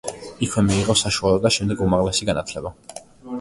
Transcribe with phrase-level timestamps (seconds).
[0.45, 2.75] იქვე მიიღო საშუალო და შემდეგ უმაღლესი განათლება.